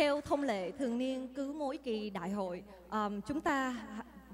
theo 0.00 0.20
thông 0.20 0.42
lệ 0.42 0.70
thường 0.70 0.98
niên 0.98 1.28
cứ 1.34 1.52
mỗi 1.52 1.76
kỳ 1.76 2.10
đại 2.10 2.30
hội, 2.30 2.62
um, 2.90 3.20
chúng 3.20 3.40
ta 3.40 3.86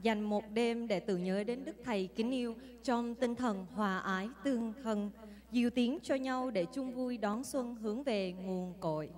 dành 0.02 0.22
một 0.22 0.44
đêm 0.52 0.88
để 0.88 1.00
tưởng 1.00 1.24
nhớ 1.24 1.44
đến 1.44 1.64
Đức 1.64 1.76
Thầy 1.84 2.06
kính 2.16 2.30
yêu 2.30 2.54
trong 2.82 3.14
tinh 3.14 3.34
thần 3.34 3.66
hòa 3.74 3.98
ái 3.98 4.28
tương 4.44 4.72
thân, 4.82 5.10
dìu 5.52 5.70
tiếng 5.70 5.98
cho 6.02 6.14
nhau 6.14 6.50
để 6.50 6.66
chung 6.72 6.92
vui 6.92 7.18
đón 7.18 7.44
xuân 7.44 7.74
hướng 7.74 8.02
về 8.02 8.32
nguồn 8.32 8.74
cội. 8.80 9.10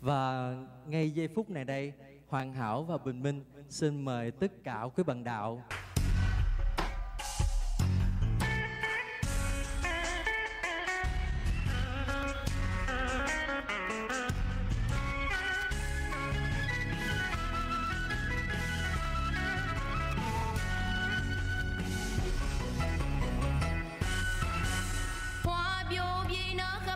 Và 0.00 0.54
ngay 0.86 1.10
giây 1.10 1.28
phút 1.28 1.50
này 1.50 1.64
đây, 1.64 1.92
Hoàn 2.28 2.52
Hảo 2.52 2.82
và 2.82 2.98
Bình 2.98 3.22
Minh 3.22 3.44
xin 3.68 4.04
mời 4.04 4.30
tất 4.30 4.52
cả 4.64 4.88
quý 4.96 5.02
bạn 5.02 5.24
đạo 5.24 5.64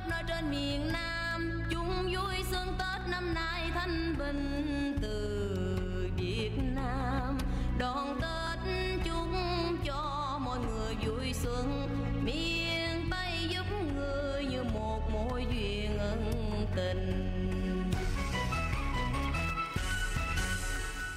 khắp 0.01 0.09
nơi 0.11 0.23
trên 0.29 0.51
miền 0.51 0.93
Nam, 0.93 1.63
chung 1.71 2.03
vui 2.03 2.35
xuân 2.51 2.75
Tết 2.79 3.09
năm 3.11 3.35
nay 3.35 3.71
thanh 3.75 4.15
bình 4.19 4.99
từ 5.03 6.11
Việt 6.17 6.51
Nam. 6.75 7.39
Đón 7.79 8.21
Tết 8.21 8.59
chúc 9.05 9.29
cho 9.85 10.39
mọi 10.45 10.59
người 10.59 10.95
vui 10.95 11.33
xuân 11.33 11.89
miền 12.25 13.09
Tây 13.11 13.49
giúp 13.49 13.67
người 13.95 14.45
như 14.45 14.63
một 14.65 15.11
mối 15.13 15.47
duyên 15.51 15.99
ân 15.99 16.33
tình. 16.77 17.31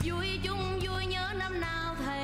Vui 0.03 0.39
chung 0.43 0.79
vui 0.81 1.05
nhớ 1.05 1.33
năm 1.39 1.59
nào 1.59 1.95
thầy 2.05 2.22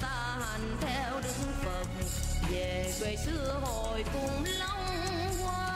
ta 0.00 0.36
hành 0.40 0.76
theo 0.80 1.20
đức 1.20 1.34
phật. 1.64 1.86
Về 2.50 2.94
quê 3.00 3.16
xưa 3.16 3.60
hồi 3.62 4.04
cùng 4.12 4.44
long 4.58 4.86
hoa 5.42 5.72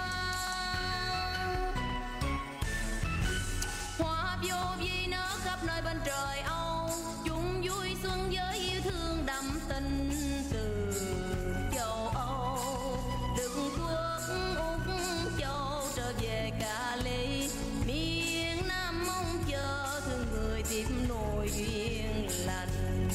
Hoa 3.99 4.39
vô 4.43 4.85
vi 4.85 5.07
nở 5.07 5.29
khắp 5.45 5.59
nơi 5.65 5.83
bên 5.83 6.01
trời 6.07 6.41
Âu 6.41 6.91
chung 7.25 7.63
vui 7.63 7.97
xuân 8.03 8.33
với 8.33 8.59
yêu 8.59 8.81
thương 8.85 9.27
đậm 9.27 9.61
tình 9.69 10.11
từ 10.53 10.93
châu 11.75 12.09
Âu. 12.15 12.59
Đức 13.39 13.51
quốc 13.57 14.21
Úc 14.57 14.81
châu 15.39 15.83
trở 15.97 16.13
về 16.21 16.51
Cali 16.61 17.51
miền 17.87 18.69
Nam 18.69 19.07
mong 19.07 19.45
chờ 19.51 20.01
thương 20.07 20.27
người 20.33 20.63
tiếp 20.71 20.87
nối 21.09 21.51
duyên 21.57 22.29
lành 22.47 23.09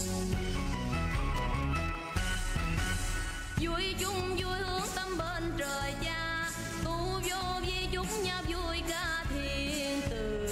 vui 3.65 3.95
chung 3.99 4.35
vui 4.37 4.57
hướng 4.59 4.87
tâm 4.95 5.17
bên 5.17 5.51
trời 5.57 5.93
cha. 6.03 6.49
Tu 6.83 7.21
vô 7.29 7.59
vi 7.61 7.87
chúc 7.91 8.05
nhau 8.23 8.41
vui 8.47 8.81
ca 8.89 9.25
thiên 9.29 10.01
từ 10.09 10.47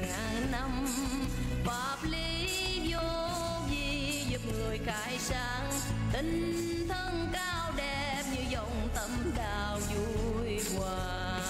ngàn 0.00 0.50
năm. 0.52 0.86
Pháp 1.64 1.96
lý 2.02 2.80
vô 2.92 3.00
vi 3.70 4.24
giúp 4.28 4.40
người 4.52 4.78
khai 4.86 5.18
sáng. 5.18 5.70
Tinh 6.12 6.86
thân 6.88 7.28
cao 7.32 7.72
đẹp 7.76 8.22
như 8.34 8.42
dòng 8.50 8.88
tâm 8.94 9.32
đào 9.36 9.78
vui 9.94 10.60
hòa. 10.76 11.40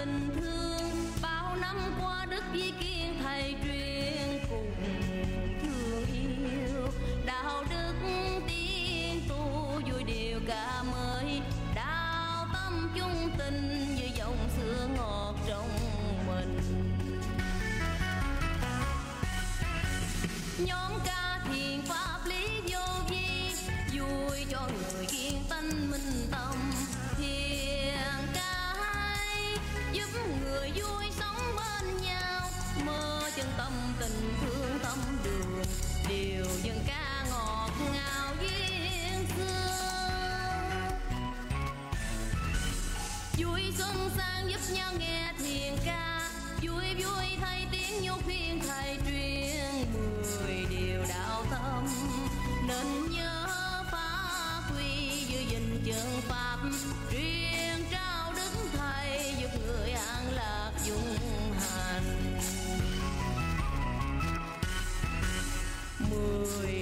Tình 0.00 0.30
thương 0.40 0.90
bao 1.22 1.56
năm 1.56 1.76
qua 2.00 2.26
đức 2.30 2.42
di 2.54 2.70
kiên 2.80 3.18
thầy 3.22 3.54
truyền. 3.64 3.89
Nhau 44.74 44.92
nghe 44.98 45.32
thiền 45.38 45.76
ca. 45.84 46.30
Vui 46.62 46.94
vui 46.94 47.24
thay 47.40 47.66
tiếng 47.72 48.02
nhu 48.02 48.14
phiên 48.26 48.60
thầy 48.68 48.98
truyền 49.06 49.92
mười 49.92 50.66
điều 50.70 51.04
đạo 51.08 51.44
tâm. 51.50 51.86
Nên 52.68 53.10
nhớ 53.10 53.46
phá 53.92 54.62
quy 54.70 55.24
giữ 55.28 55.40
gìn 55.40 55.82
chân 55.86 56.20
pháp. 56.28 56.58
Truyền 57.10 57.84
trao 57.90 58.32
đức 58.32 58.50
thầy 58.72 59.34
giúp 59.40 59.50
người 59.66 59.90
an 59.90 60.32
lạc 60.34 60.72
dung 60.86 61.16
hành. 61.60 62.40
Mười 66.10 66.79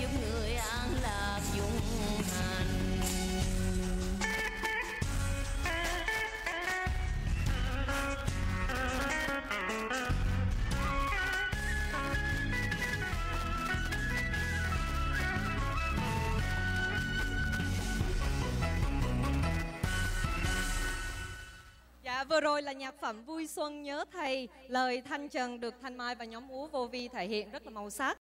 giúp 0.00 0.08
người 0.20 0.54
an 0.54 0.88
lạc 1.02 1.40
dung 1.56 1.80
hành. 2.36 2.66
Dạ 22.02 22.24
vừa 22.24 22.40
rồi 22.40 22.62
là 22.62 22.72
nhạc 22.72 22.94
phẩm 23.00 23.24
Vui 23.24 23.46
Xuân 23.46 23.82
Nhớ 23.82 24.04
Thầy. 24.12 24.48
Lời 24.68 25.02
Thanh 25.08 25.28
Trần 25.28 25.60
được 25.60 25.74
Thanh 25.82 25.96
Mai 25.96 26.14
và 26.14 26.24
nhóm 26.24 26.48
Ú 26.48 26.66
Vô 26.66 26.86
Vi 26.86 27.08
thể 27.08 27.26
hiện 27.26 27.50
rất 27.50 27.64
là 27.64 27.70
màu 27.70 27.90
sắc. 27.90 28.18